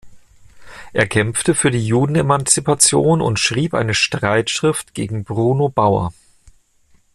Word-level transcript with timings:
Er 0.93 1.05
kämpfte 1.05 1.53
für 1.53 1.69
die 1.69 1.85
Judenemanzipation 1.85 3.21
und 3.21 3.39
schrieb 3.39 3.75
eine 3.75 3.93
Streitschrift 3.93 4.95
gegen 4.95 5.23
Bruno 5.23 5.69
Bauer. 5.69 6.11